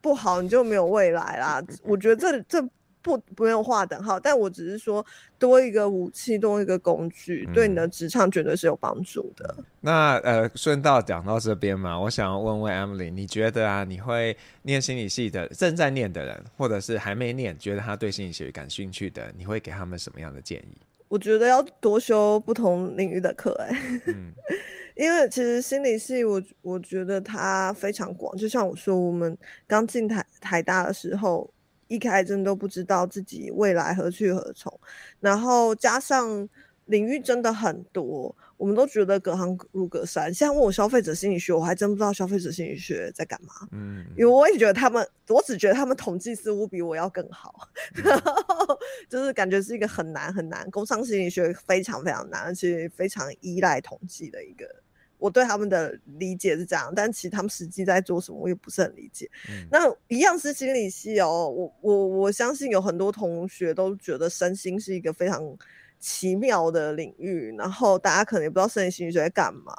[0.00, 2.68] 不好你就没有未来啦，我觉得这这。
[3.02, 5.04] 不，不用划等号，但我只是说
[5.38, 9.54] 多一个武器，多一个工具，嗯、对你的职场绝对是有帮助的。
[9.80, 20.78] 那呃，顺道讲到这边嘛，我想要问问 Emily，你觉得啊，你会念心理系的正在念的人，或者是还没念，觉得他对心理学感兴趣的，你会给他们什么样的建议？
[21.08, 24.32] 我觉得要多修不同领域的课，哎，嗯，
[24.96, 29.36] 因为其实心理系我，我我觉得它非常广，就像我说，我们
[29.66, 31.51] 刚进台台大的时候。
[31.92, 34.72] 一开始真的都不知道自己未来何去何从，
[35.20, 36.48] 然后加上
[36.86, 40.32] 领域真的很多，我们都觉得隔行如隔山。
[40.32, 43.68] 现在问我消费者心理学，我还真不知道消费者心理学在干嘛。
[43.72, 48.78] 嗯，因为我也觉得他们，我只觉得他们统计似乎比我要更好， 然后
[49.08, 54.66] 就是感觉是一个很难很难，工商心理学非常非常难，而且非常依赖统计的一个。
[55.22, 59.30] 我对他们的理解是这样，但其实他们实际在做什么，我也不是很理解。
[59.48, 65.40] 嗯、那一样是心理系哦，我我我相信有很多同学都觉得身心是一个非常
[66.00, 69.72] 奇妙的领域，然后大家可能也不知道身体心理学在干嘛。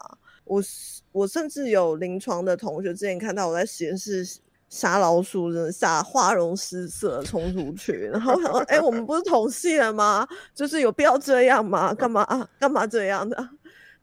[0.46, 0.64] 我
[1.12, 4.26] 我甚至有临床的同学之前看到我在实验室
[4.70, 10.26] 杀老鼠，真的吓花容失色冲出去，然后我想说， 哎、欸，我们不是同系了吗？
[10.56, 11.94] 就是有必要这样吗？
[11.94, 12.50] 干嘛啊？
[12.60, 13.50] 干嘛这样的？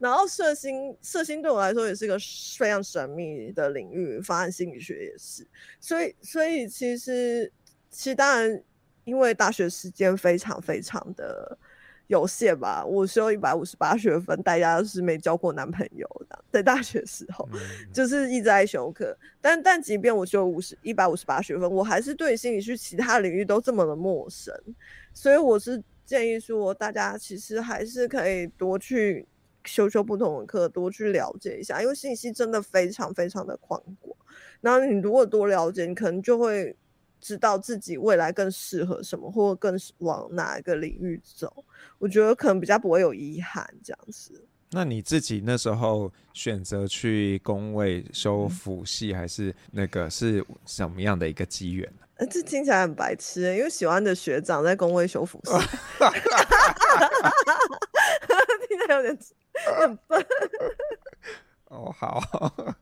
[0.01, 2.19] 然后色心，色心对我来说也是一个
[2.57, 5.47] 非常神秘的领域，发展心理学也是，
[5.79, 7.53] 所以所以其实
[7.91, 8.63] 其实当然，
[9.05, 11.59] 因为大学时间非常非常的
[12.07, 17.61] 有限吧，我修一百五十八学分，大家都是没交过男朋友的，在大学时候、嗯、
[17.93, 24.55] 就是一直在修课，但但即便我修五十一百五十八学分，我还是对心理学其他领域都这么的陌生，
[25.13, 29.27] 所以我是建议说，大家其实还是可以多去。
[29.65, 34.17] 修修不同的课，多去了解一下，因为信息真的非常非常的宽广。
[34.61, 36.77] 然后你如果多了解，你可能就会
[37.21, 41.65] 知道自己未来更适合什么，或更往哪一个领域走。
[41.99, 44.45] 我觉得可能比较不会有遗憾这样子。
[44.73, 51.93] 那你自己那时候选择去工位修辅系，还是那个是什么样的一个机缘？
[52.15, 55.51] 呃，这听起来很白痴，因为喜欢的学长在工位修辅系，
[58.69, 59.19] 听起来有点。
[59.65, 60.27] 很 笨
[61.67, 62.21] 哦，好。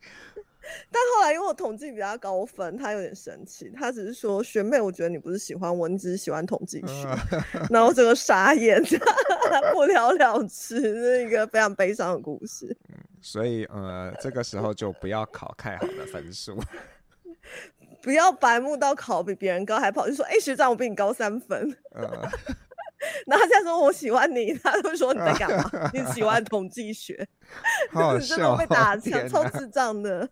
[0.93, 3.73] 但后来因为我统计比较高分，他有点生气。
[3.75, 7.09] 他只是说：“学妹，我觉得你不是喜欢我，你只是喜欢统计学。
[7.71, 8.79] ”然后这个傻眼，
[9.73, 12.77] 不了了之，是一个非常悲伤的故事。
[12.91, 16.61] 嗯，所以呃，这个时候就不要考太好的分数，
[18.03, 21.75] 不要白目到考比别人高，还跑去说：“哎、欸，学长，我比你高三分。
[21.93, 22.31] 呃”
[23.27, 25.71] 然后他现在说我喜欢你，他就说你在干嘛？
[25.93, 27.27] 你喜欢统计学，
[27.93, 30.29] 好好笑，真的被打枪，超智障的，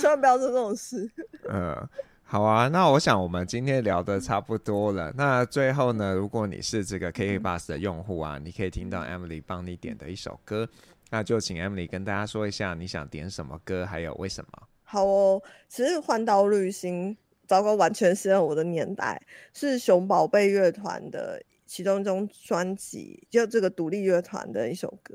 [0.00, 1.10] 千万不要做这种事。
[1.48, 1.74] 嗯，
[2.24, 5.12] 好啊，那我想我们今天聊的差不多了。
[5.16, 10.68] 那最后呢，如果你是这个 KK Bus 的用户啊，你可以听到 Emily 帮你点的一首歌，
[11.10, 14.50] 那就请 Emily 跟大家说一下你想点什么歌，还有为什么。
[14.82, 17.16] 好哦，其实环岛旅行，
[17.46, 19.20] 糟糕，完全是我的年代，
[19.54, 21.42] 是熊宝贝乐团的。
[21.68, 25.14] 其中一张专辑，就这个独立乐团的一首歌，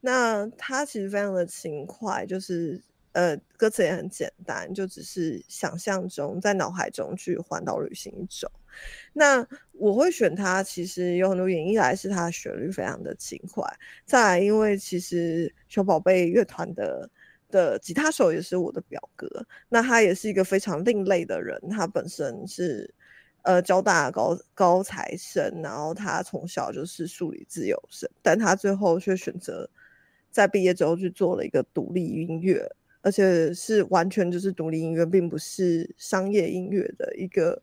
[0.00, 2.80] 那它其实非常的轻快，就是
[3.12, 8.48] 呃歌词也很简单，就只是想象中在脑海中去环岛旅行一周。
[9.12, 13.64] 那我会选它，其实有很多原因，一来是它的旋律非常的轻快，
[14.06, 17.10] 再来因为其实熊宝贝乐团的
[17.50, 19.28] 的吉他手也是我的表哥，
[19.68, 22.94] 那他也是一个非常另类的人，他本身是。
[23.48, 29.66] 呃交大高高材生，然后他从小就是数理自由生，但他最后却选择
[30.30, 32.70] 在毕业之后去做了一个独立音乐，
[33.00, 37.62] 而且是完全就是独立音乐，并不是商业音乐的一个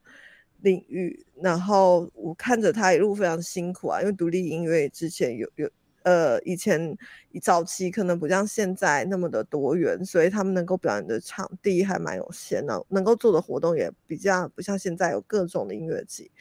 [0.61, 1.23] 领域。
[1.39, 5.69] 然后我看着他一路非常辛苦啊，因为独立音乐之前有有。
[6.05, 6.95] 呃，以前
[7.41, 16.31] 早期可能不像现在那么的多元，所以他们能够表演的场地还蛮有限的，能够做的活动也比较不像现在有各种的音乐季。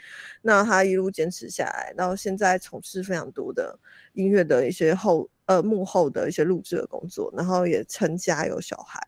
[0.43, 3.79] 那他一路坚持下来，然后现在从事非常多的
[4.13, 9.01] 音乐的一些后呃幕后的一些录制的工作，然后也成家有小孩。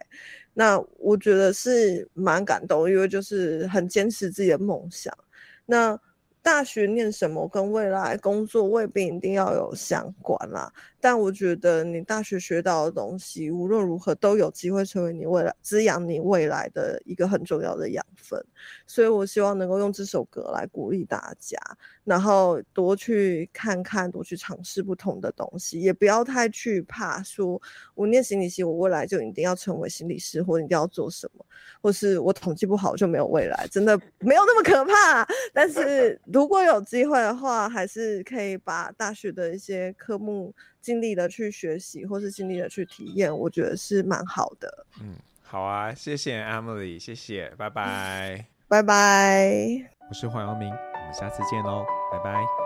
[0.55, 5.13] 那我觉得是蛮感动，因为就是很坚持自己的梦想。
[5.67, 6.01] 那
[6.47, 18.45] 大学念什么跟未来工作未必一定要有相关啦，但我觉得你大学学到的东西无论如何都有机会成为你未来滋养你未来的一个很重要的养分，
[18.87, 21.59] 所以我希望能够用这首歌来鼓励大家，
[22.05, 27.61] 然后多去看看，多去尝试不同的东西，也不要太惧怕说，
[27.95, 31.45] 我念心理系，我未来就一定要成为心理师，或一定要做什么，
[31.81, 36.21] 或是我统计不好就没有未来，真的没有那么可怕，但是。
[36.27, 40.55] 如果有机会的话，还是可以把大学的一些科目
[40.87, 44.87] 尽力的去学习，或是尽力的去体验，我觉得是蛮好的。
[45.01, 49.51] 嗯，好啊，谢谢 Emily，谢谢，拜拜，拜拜。
[50.09, 52.66] 我是黄耀明，我们下次见喽，拜拜。